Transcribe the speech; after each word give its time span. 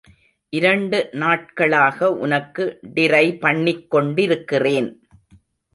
இரண்டு 0.53 0.99
நாட்களாக 1.13 2.09
உனக்கு 2.13 2.65
டிரை 2.93 3.25
பண்ணிக் 3.37 3.85
கொண்டிருக்கிறேன். 3.89 4.89